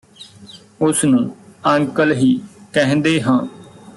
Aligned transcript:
ਉਸ 0.81 1.03
ਨੂੰ 1.05 1.19
ਅੰਕਲ 1.67 2.11
ਹੀ 2.13 2.33
ਕਹਿੰਦੇ 2.73 3.21
ਹਾਂ 3.21 3.39